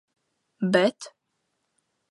[0.73, 1.01] Bet.